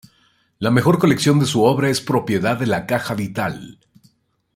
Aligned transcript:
La 0.57 0.71
mejor 0.71 0.97
colección 0.97 1.39
de 1.39 1.45
su 1.45 1.61
obra 1.63 1.87
es 1.87 2.01
propiedad 2.01 2.57
de 2.57 2.65
la 2.65 2.87
Caja 2.87 3.13
Vital. 3.13 3.77